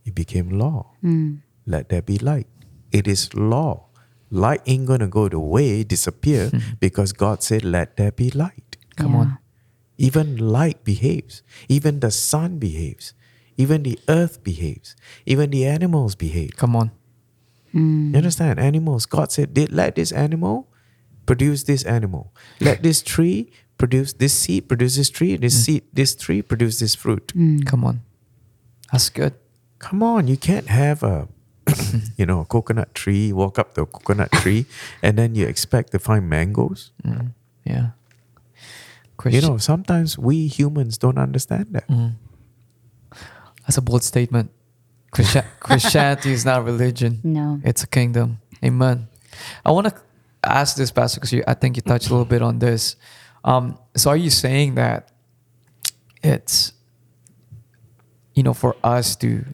[0.04, 0.94] it became law.
[1.02, 1.42] Mm.
[1.66, 2.46] Let there be light.
[2.92, 3.88] It is law.
[4.30, 8.76] Light ain't gonna go the way, disappear, because God said, Let there be light.
[8.96, 9.18] Come Yeah.
[9.20, 9.38] on.
[9.98, 11.42] Even light behaves.
[11.68, 13.12] Even the sun behaves.
[13.58, 14.96] Even the earth behaves.
[15.26, 16.56] Even the animals behave.
[16.56, 16.92] Come on.
[17.74, 18.12] Mm.
[18.12, 18.58] You understand?
[18.58, 19.04] Animals.
[19.04, 20.70] God said, "Did let this animal
[21.26, 22.32] produce this animal.
[22.60, 26.94] Let this tree produce this seed, produce this tree, this seed, this tree produce this
[26.94, 27.66] fruit." Mm.
[27.66, 28.00] Come on.
[28.92, 29.34] That's good.
[29.78, 31.28] Come on, you can't have a
[32.16, 34.64] you know, a coconut tree, walk up the coconut tree,
[35.02, 36.92] and then you expect to find mangoes.
[37.04, 37.34] Mm.
[37.64, 37.90] Yeah.
[39.28, 41.84] You know, sometimes we humans don't understand that.
[43.68, 44.50] That's a bold statement.
[45.12, 47.20] Christianity is not a religion.
[47.22, 47.60] No.
[47.62, 48.40] It's a kingdom.
[48.64, 49.08] Amen.
[49.62, 49.94] I want to
[50.42, 52.96] ask this, Pastor, because I think you touched a little bit on this.
[53.44, 55.12] Um, so, are you saying that
[56.22, 56.72] it's,
[58.32, 59.44] you know, for us to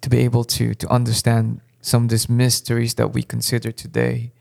[0.00, 4.32] to be able to to understand some of these mysteries that we consider today?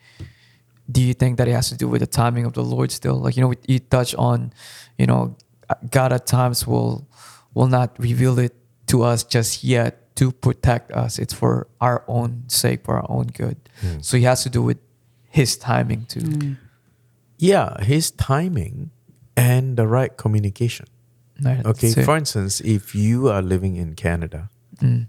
[0.92, 3.18] Do you think that it has to do with the timing of the Lord still?
[3.18, 4.52] Like you know, you touch on,
[4.98, 5.38] you know,
[5.92, 7.08] God at times will
[7.54, 8.56] will not reveal it
[8.92, 11.18] to us just yet to protect us.
[11.18, 13.58] It's for our own sake, for our own good.
[13.80, 14.00] Hmm.
[14.04, 14.78] So he has to do with
[15.32, 16.20] his timing too.
[16.20, 16.58] Mm.
[17.40, 18.92] Yeah, his timing
[19.36, 20.86] and the right communication.
[21.42, 24.50] Right, Okay, that's for instance, if you are living in Canada
[24.84, 25.08] Mm.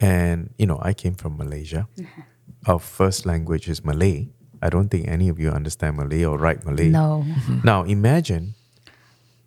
[0.00, 1.86] and you know, I came from Malaysia.
[2.66, 4.28] Our first language is Malay.
[4.62, 6.88] I don't think any of you understand Malay or write Malay.
[6.88, 7.24] No.
[7.64, 8.54] Now imagine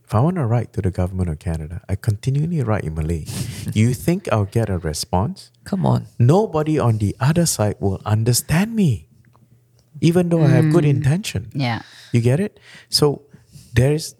[0.05, 3.25] if I want to write to the government of Canada, I continually write in Malay.
[3.73, 5.51] you think I'll get a response?
[5.63, 6.05] Come on.
[6.19, 9.07] Nobody on the other side will understand me,
[10.01, 11.49] even though I have good intention.
[11.55, 11.81] Yeah.
[12.11, 12.59] You get it?
[12.89, 13.23] So
[13.73, 14.15] there is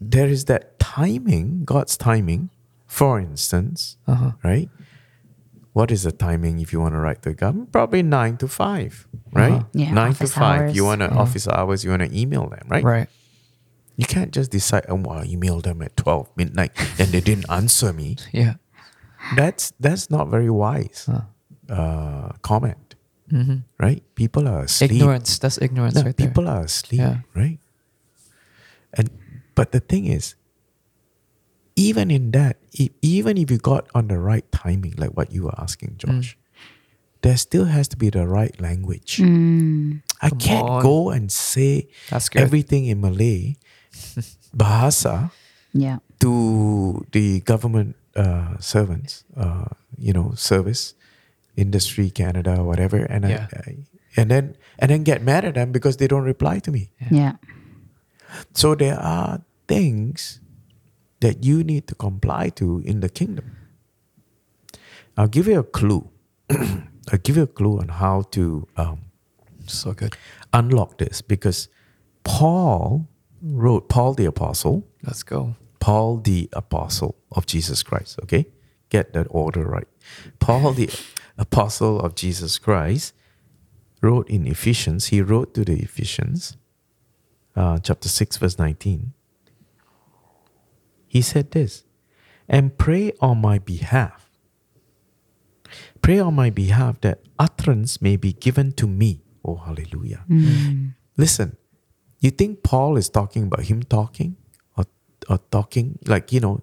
[0.00, 2.50] there is that timing, God's timing.
[2.86, 4.32] For instance, Uh-huh.
[4.44, 4.70] right?
[5.72, 7.72] What is the timing if you want to write to the government?
[7.72, 9.52] Probably nine to five, right?
[9.58, 9.64] Uh-huh.
[9.72, 10.76] Yeah, nine to five.
[10.76, 11.22] You want to Uh-huh.
[11.26, 11.82] office hours.
[11.82, 12.84] You want to email them, right?
[12.84, 13.08] Right.
[13.96, 14.86] You can't just decide.
[14.88, 18.16] Oh, well, I emailed them at twelve midnight and they didn't answer me.
[18.32, 18.54] Yeah.
[19.36, 21.08] That's that's not very wise.
[21.08, 21.24] Uh,
[21.64, 22.92] Uh, comment,
[23.32, 23.64] mhm.
[23.80, 24.04] right?
[24.20, 24.92] People are asleep.
[25.00, 25.40] Ignorance.
[25.40, 26.28] That's ignorance No, right there.
[26.28, 27.24] people are asleep, Yeah.
[27.32, 27.56] right?
[28.92, 29.08] And
[29.56, 30.36] but the thing is,
[31.76, 32.60] even in that,
[33.00, 36.34] even if you got on the right timing, like what you were asking, Mm.
[37.24, 39.16] There still has to be the right language.
[39.16, 40.02] Mm.
[40.20, 40.82] I Come can't on.
[40.84, 41.88] go and say
[42.36, 43.56] everything in Malay,
[44.56, 45.30] bahasa,
[45.74, 45.98] Yeah.
[46.20, 49.66] to the government uh, servants, uh,
[49.98, 50.94] you know, service
[51.56, 53.46] industry, Canada, whatever, and Yeah.
[53.50, 53.72] I, I,
[54.16, 56.90] and then and then get mad at them because they don't reply to me.
[57.10, 57.42] Yeah.
[58.54, 60.38] So there are things
[61.18, 63.56] that you need to comply to in the kingdom.
[65.18, 66.10] I'll give you a clue.
[67.10, 69.10] I'll give you a clue on how to um,
[69.66, 70.14] so good.
[70.52, 71.66] unlock this because
[72.22, 73.06] Paul
[73.44, 75.54] wrote, Paul the apostle, Let's go.
[75.80, 78.46] Paul the apostle of Jesus Christ, okay?
[78.88, 79.88] Get that order right.
[80.40, 80.88] Paul the
[81.38, 83.12] apostle of Jesus Christ
[84.00, 86.56] wrote in Ephesians, he wrote to the Ephesians,
[87.56, 89.12] uh, chapter 6, verse 19.
[91.06, 91.84] he said this,
[92.48, 94.30] and pray on my behalf.
[96.02, 99.22] Pray on my behalf that utterance may be given to me.
[99.44, 100.24] Oh, hallelujah.
[101.16, 101.56] Listen,
[102.26, 104.36] you think Paul is talking about him talking
[104.76, 104.84] or,
[105.28, 105.98] or talking?
[106.06, 106.62] Like, you know,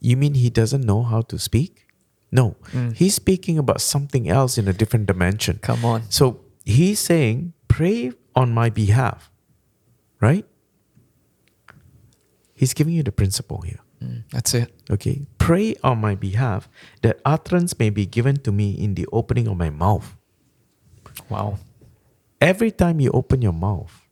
[0.00, 1.86] you mean he doesn't know how to speak?
[2.30, 2.56] No,
[2.94, 5.58] he's speaking about something else in a different dimension.
[5.62, 6.02] Come on.
[6.10, 9.30] So he's saying, pray on my behalf,
[10.20, 10.44] right?
[12.54, 13.78] He's giving you the principle here.
[14.02, 14.74] Mm, that's it.
[14.90, 15.26] Okay.
[15.38, 16.68] Pray on my behalf
[17.02, 20.16] that utterance may be given to me in the opening of my mouth.
[21.28, 21.58] Wow.
[22.40, 24.03] Every time you open your mouth,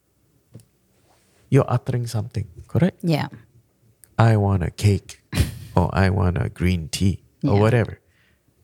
[1.52, 2.96] you're uttering something, correct?
[3.02, 3.28] Yeah.
[4.18, 5.20] I want a cake
[5.76, 7.60] or I want a green tea or Yeah.
[7.60, 8.00] whatever.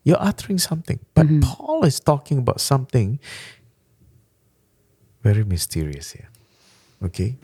[0.03, 0.97] You're uttering something.
[1.13, 1.41] But mm-hmm.
[1.45, 3.19] Paul is talking about something
[5.21, 6.29] very mysterious here.
[7.05, 7.37] Okay?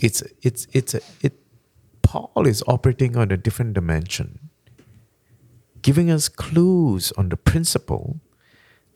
[0.00, 1.34] It's it's it's a it
[2.00, 4.48] Paul is operating on a different dimension,
[5.82, 8.20] giving us clues on the principle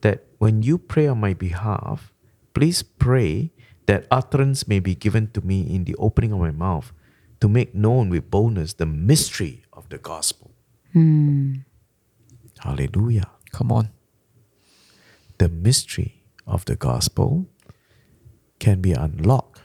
[0.01, 2.11] that when you pray on my behalf,
[2.55, 3.53] please pray
[3.87, 6.93] that utterance may be given to me in the opening of my mouth
[7.41, 10.51] to make known with boldness the mystery of the gospel.
[10.93, 11.57] Hmm.
[12.61, 13.31] Hallelujah.
[13.53, 13.91] Come on.
[15.39, 17.47] The mystery of the gospel
[18.59, 19.63] can be unlocked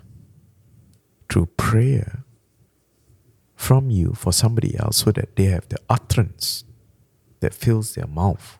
[1.30, 2.24] through prayer
[3.56, 6.64] from you for somebody else so that they have the utterance
[7.40, 8.58] that fills their mouth.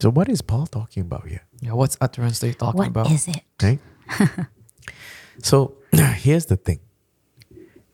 [0.00, 1.42] So, what is Paul talking about here?
[1.60, 3.06] Yeah, what's utterance that you're talking about?
[3.06, 3.40] What is it?
[3.62, 3.80] Right?
[5.42, 6.80] so here's the thing.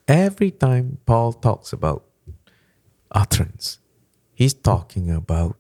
[0.09, 2.05] Every time Paul talks about
[3.11, 3.79] utterance,
[4.35, 5.57] he's talking about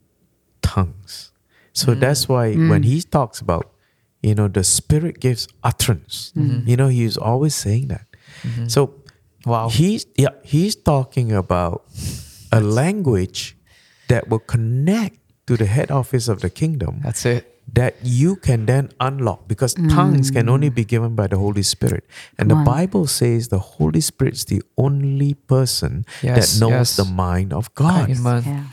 [0.63, 1.33] tongues.
[1.73, 2.01] So mm.
[2.01, 2.69] that's why mm.
[2.69, 3.73] when he talks about,
[4.23, 6.69] you know, the Spirit gives utterance, mm-hmm.
[6.69, 8.07] you know, he's always saying that.
[8.43, 8.67] Mm-hmm.
[8.69, 9.03] So
[9.45, 9.69] Wow.
[9.69, 11.85] he's yeah, he's talking about
[12.53, 13.57] a language
[14.09, 17.52] that will connect to the head office of the kingdom That's it.
[17.73, 19.89] That you can then unlock because mm.
[19.95, 22.05] tongues can only be given by the Holy Spirit.
[22.39, 22.65] And the on.
[22.65, 26.97] Bible says the Holy Spirit's the only person Yes, that knows yes.
[26.97, 28.11] the mind of God.
[28.11, 28.65] Yeah.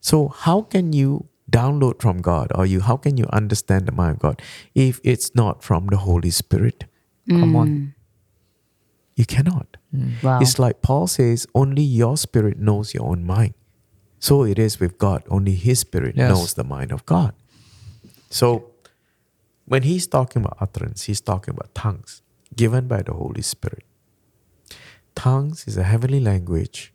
[0.00, 4.16] So how can you download from God or you how can you understand the mind
[4.16, 4.42] of God
[4.74, 6.84] if it's not from the Holy Spirit?
[7.28, 7.68] Come on.
[7.68, 7.94] Mm.
[9.16, 9.76] You cannot.
[9.94, 10.22] Mm.
[10.22, 10.40] Wow.
[10.40, 13.54] It's like Paul says, only your spirit knows your own mind.
[14.18, 15.22] So it is with God.
[15.28, 16.30] Only his spirit Yes.
[16.30, 17.34] knows the mind of God.
[18.30, 18.70] So
[19.66, 22.22] when he's talking about utterance, he's talking about tongues
[22.54, 23.84] given by the Holy Spirit.
[25.14, 26.92] Tongues is a heavenly language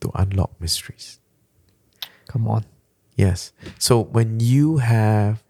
[0.00, 1.18] to unlock mysteries.
[2.28, 2.64] Come on.
[3.16, 3.52] Yes.
[3.78, 5.42] So when you have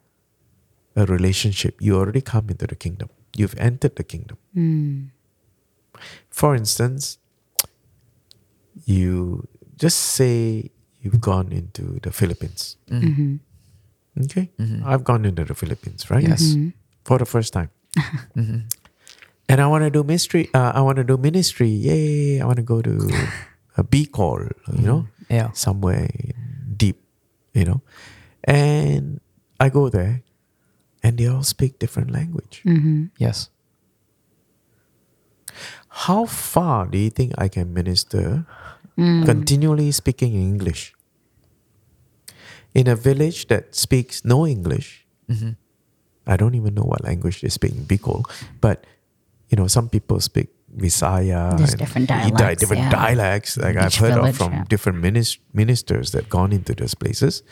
[0.96, 3.10] a relationship, you already come into the kingdom.
[3.36, 4.38] You've entered the kingdom.
[4.56, 5.10] Mm.
[6.30, 7.18] For instance,
[8.84, 12.76] you just say you've gone into the Philippines.
[12.90, 13.36] Mm-hmm.
[14.24, 14.50] Okay?
[14.84, 16.22] I've gone into the Philippines, right?
[16.26, 16.56] Yes.
[17.04, 17.70] For the first time.
[18.36, 18.64] Mhm.
[19.50, 20.50] And I want to do ministry.
[20.52, 21.68] Uh, I want to do ministry.
[21.72, 22.36] Yay!
[22.38, 22.92] I want to go to
[23.80, 25.52] a Bicol, you know, Yeah.
[25.56, 26.04] somewhere
[26.76, 27.00] deep,
[27.56, 27.80] you know.
[28.44, 29.20] And
[29.58, 30.20] I go there,
[31.02, 32.60] and they all speak different language.
[32.68, 33.16] Mm-hmm.
[33.16, 33.48] Yes.
[36.04, 38.44] How far do you think I can minister
[39.00, 39.24] Mm.
[39.24, 40.92] continually speaking in English?
[42.78, 45.50] In a village that speaks no English, hmm
[46.28, 48.20] I don't even know what language they speak in Bicol,
[48.60, 48.84] but
[49.48, 51.56] you know, some people speak Visaya.
[51.56, 52.90] There's and different di- dialects, different yeah.
[53.00, 54.64] dialects like I've heard village, of from yeah.
[54.68, 57.42] different minis- ministers that gone into those places.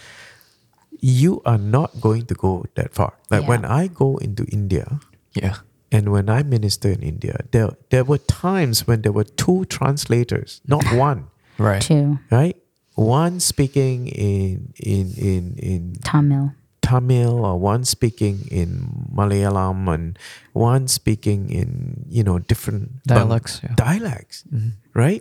[1.00, 3.14] You are not going to go that far.
[3.30, 3.48] Like Yeah.
[3.48, 5.00] when I go into India,
[5.34, 5.56] Yeah.
[5.90, 10.60] and when I minister in India, there there were times when there were two translators,
[10.66, 11.26] not one,
[11.58, 11.80] Right.
[11.80, 12.18] Two.
[12.30, 12.56] right?
[12.96, 16.52] One speaking in in in in Tamil.
[16.80, 20.16] Tamil or one speaking in Malayalam and
[20.56, 23.74] one speaking in you know different Bang- Dialects, yeah.
[23.76, 24.80] dialects, Mhm.
[24.96, 25.20] right?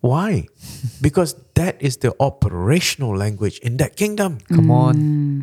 [0.00, 0.46] Why?
[1.02, 4.38] because that is the operational language in that kingdom.
[4.48, 4.94] Come on.
[4.96, 5.40] Mm.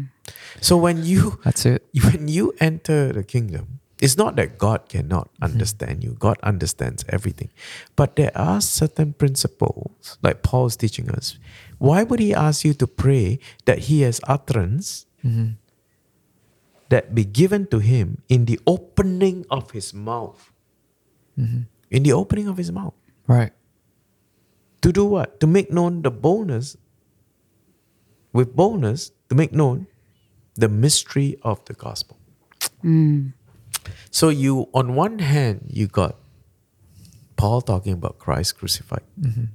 [0.61, 1.83] So when you That's it.
[2.07, 6.15] when you enter the kingdom, it's not that God cannot understand you.
[6.19, 7.49] God understands everything.
[7.95, 11.37] But there are certain principles, like Paul's teaching us.
[11.79, 15.57] Why would he ask you to pray that he has utterance hmm
[16.89, 20.51] that be given to him in the opening of his mouth?
[21.35, 22.93] hmm In the opening of his mouth.
[23.27, 23.51] Right.
[24.81, 25.39] To do what?
[25.41, 26.77] To make known the bonus,
[28.31, 29.87] with bonus, to make known
[30.55, 32.17] the mystery of the gospel.
[32.83, 33.33] Mm.
[34.11, 36.15] So you, on one hand, you got
[37.35, 39.03] Paul talking about Christ crucified.
[39.19, 39.45] Mm-hmm.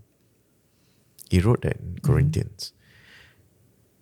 [1.31, 2.07] He wrote that in mm-hmm.
[2.07, 2.73] Corinthians.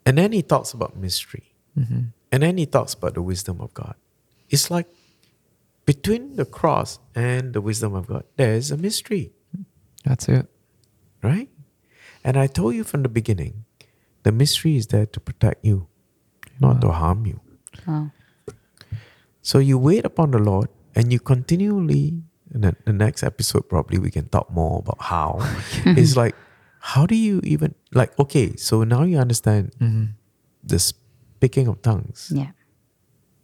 [0.04, 1.54] And then he talks about mystery.
[1.78, 2.00] Mm-hmm.
[2.32, 3.94] And then he talks about the wisdom of God.
[4.48, 4.86] It's like
[5.86, 9.32] between the cross and the wisdom of God, there's a mystery,
[10.04, 10.46] That's it.
[11.22, 11.48] right?
[12.22, 13.64] And I told you from the beginning,
[14.22, 15.88] the mystery is there to protect you,
[16.60, 17.40] not to harm you.
[17.86, 18.12] Wow.
[19.42, 22.22] So you wait upon the Lord and you continually,
[22.52, 25.38] in the, the next episode, probably we can talk more about how.
[25.86, 26.34] it's like,
[26.80, 30.12] how do you even, like, okay, so now you understand mm-hmm.
[30.64, 32.52] the speaking of tongues, Yeah.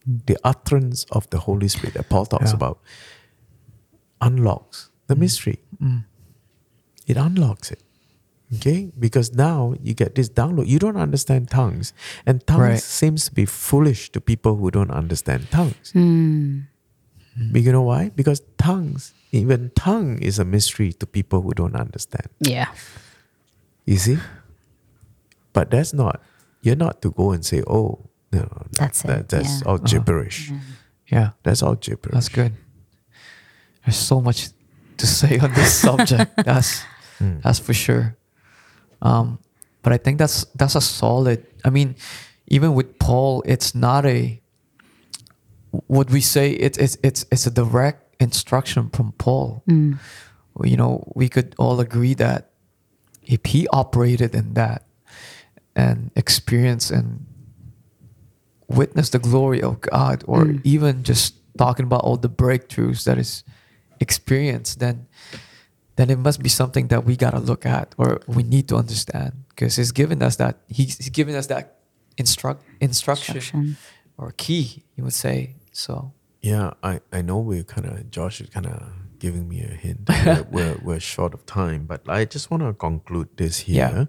[0.05, 2.57] the utterance of the Holy Spirit that Paul talks Yeah.
[2.57, 2.81] about
[4.21, 5.61] unlocks the mystery.
[5.83, 6.05] Mm.
[7.07, 7.83] It unlocks it.
[8.55, 8.93] Okay?
[8.99, 10.69] Because now you get this download.
[10.69, 11.93] You don't understand tongues.
[12.25, 12.81] And tongues Right.
[12.81, 15.91] seems to be foolish to people who don't understand tongues.
[15.93, 18.11] But you know why?
[18.15, 22.29] Because tongues, even tongue is a mystery to people who don't understand.
[22.41, 22.69] Yeah.
[23.85, 24.19] You see?
[25.53, 26.23] But that's not,
[26.63, 27.99] you're not to go and say, oh,
[28.33, 29.67] no, That's that, it, That's yeah.
[29.69, 30.51] all gibberish.
[31.09, 31.31] Yeah.
[31.43, 32.15] That's all gibberish.
[32.15, 32.53] That's good.
[33.85, 34.49] There's so much
[34.97, 36.37] to say on this subject.
[36.45, 36.83] That's
[37.21, 37.41] Mm.
[37.41, 38.15] that's for sure.
[39.07, 39.39] Um,
[39.83, 41.47] but I think that's that's a solid.
[41.65, 41.95] I mean,
[42.49, 44.41] even with Paul, it's not a.
[45.89, 49.63] Would we say it's it's it's it's a direct instruction from Paul?
[49.69, 49.99] Mm.
[50.65, 52.51] You know, we could all agree that
[53.23, 54.83] if he operated in that
[55.77, 57.27] and experienced and
[58.69, 60.61] witnessed the glory of God, or Mm.
[60.65, 63.45] even just talking about all the breakthroughs that is
[64.01, 65.07] experienced, then
[65.97, 69.33] then it must be something that we gotta look at or we need to understand
[69.51, 71.77] because he's given us that he's, he's given us that
[72.19, 73.77] instruct instruction, Instruction.
[74.19, 75.55] or key, you would say.
[75.73, 78.83] So Yeah, I, I know we're kind of, Josh is kind of
[79.19, 80.09] giving me a hint.
[80.09, 84.05] we're, we're, we're short of time, but I just want to conclude this here Yeah.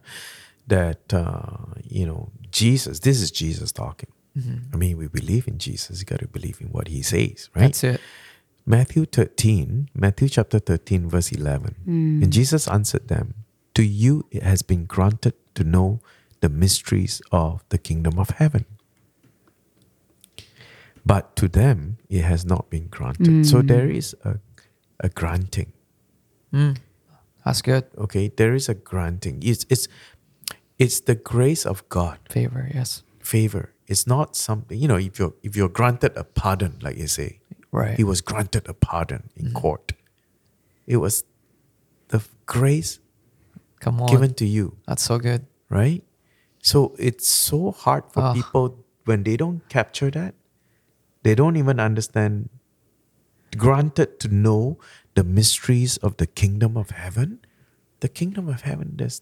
[0.68, 4.10] that, uh, you know, Jesus, this is Jesus talking.
[4.72, 6.00] I mean, we believe in Jesus.
[6.00, 7.64] You got to believe in what he says, right?
[7.64, 8.00] that's it.
[8.70, 11.76] Matthew 13, Matthew chapter 13, verse 11.
[12.22, 13.34] And Jesus answered them,
[13.76, 16.02] To you it has been granted to know
[16.42, 18.66] the mysteries of the kingdom of heaven.
[21.06, 23.46] But to them it has not been granted.
[23.48, 24.40] So there is a,
[25.00, 25.72] a granting.
[26.54, 26.78] Mm.
[27.46, 27.86] That's good.
[27.98, 29.40] Okay, there is a granting.
[29.42, 29.88] It's it's
[30.78, 33.04] it's the grace of God, Favor, yes.
[33.20, 33.74] favor.
[33.88, 37.40] It's not something, you know, if you're if you're granted a pardon, like you say,
[37.78, 37.96] Right.
[37.98, 39.94] he was granted a pardon in court.
[40.88, 41.24] It was
[42.10, 43.00] the grace
[43.80, 44.10] Come on.
[44.10, 45.46] given to you, That's so good.
[45.70, 46.04] right?
[46.64, 48.34] So it's so hard for Ah.
[48.34, 50.34] people when they don't capture that,
[51.24, 52.50] they don't even understand.
[53.58, 54.78] Granted to know
[55.16, 57.40] the mysteries of the kingdom of heaven.
[58.02, 59.22] The kingdom of heaven, there's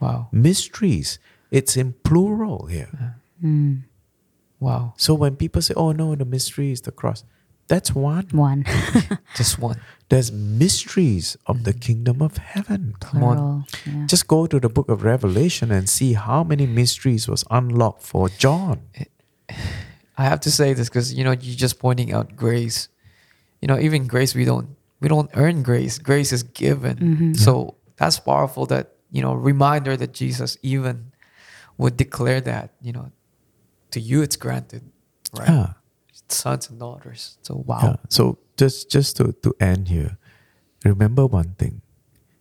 [0.00, 0.28] Wow.
[0.32, 1.18] mysteries.
[1.50, 3.16] It's in plural here.
[4.60, 4.94] Wow.
[4.96, 7.24] So when people say, oh no, the mystery is the cross,
[7.66, 8.28] that's one.
[8.32, 8.64] One.
[9.36, 9.80] Just one.
[10.10, 12.94] There's mysteries of the kingdom of heaven.
[13.00, 13.36] Come on.
[13.36, 13.66] Plural.
[13.86, 14.06] Yeah.
[14.06, 18.28] Just go to the book of Revelation and see how many mysteries was unlocked for
[18.28, 18.82] John.
[20.16, 22.88] I have to say this because you know you're just pointing out grace.
[23.60, 25.98] You know, even grace we don't we don't earn grace.
[25.98, 26.96] Grace is given.
[26.96, 27.32] Mm-hmm.
[27.34, 28.66] So that's powerful.
[28.66, 31.12] That you know reminder that Jesus even
[31.78, 33.10] would declare that you know
[33.90, 34.82] to you it's granted,
[35.36, 35.48] right?
[35.48, 35.72] Yeah.
[36.28, 37.38] Sons and daughters.
[37.42, 37.80] So wow.
[37.82, 37.96] Yeah.
[38.08, 40.18] So just just to, to end here,
[40.84, 41.82] remember one thing.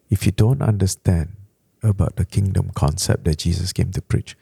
[0.10, 1.36] If you don't understand
[1.82, 4.38] about the kingdom concept that Jesus came to preach,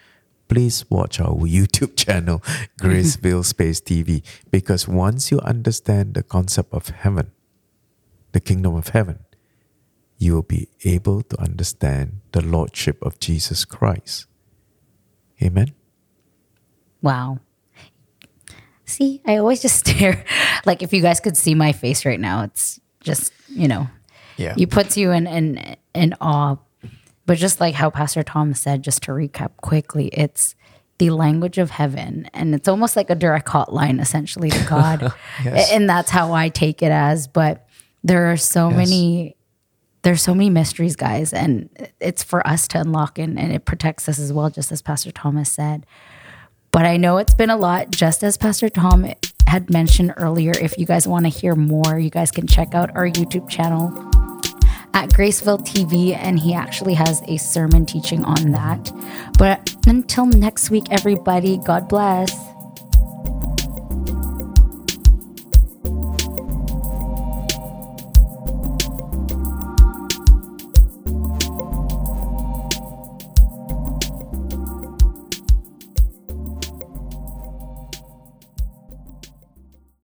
[0.48, 2.40] please watch our YouTube channel,
[2.80, 4.22] Graceville Space TV.
[4.52, 7.32] Because once you understand the concept of heaven,
[8.34, 9.20] the kingdom of heaven,
[10.18, 14.28] you will be able to understand the lordship of Jesus Christ.
[15.42, 15.74] Amen.
[17.02, 17.40] Wow.
[18.92, 20.24] See, I always just stare.
[20.66, 23.88] Like if you guys could see my face right now, it's just, you know,
[24.38, 24.54] Yeah.
[24.58, 26.58] you puts you in in in awe.
[27.26, 30.56] But just like how Pastor Tom said, just to recap quickly, it's
[30.98, 35.14] the language of heaven, and it's almost like a direct hotline, essentially, to God,
[35.44, 35.72] Yes.
[35.72, 37.28] and that's how I take it as.
[37.28, 37.66] But
[38.04, 38.78] there are so Yes.
[38.78, 39.36] many,
[40.04, 41.70] there's so many mysteries, guys, and
[42.00, 45.12] it's for us to unlock, and, and it protects us as well, just as Pastor
[45.12, 45.86] Thomas said.
[46.72, 49.06] But I know it's been a lot, just as Pastor Tom
[49.48, 50.54] had mentioned earlier.
[50.62, 53.90] If you guys want to hear more, you guys can check out our YouTube channel
[54.94, 58.92] at Graceville TV, and he actually has a sermon teaching on that.
[59.38, 62.51] But until next week, everybody, God bless.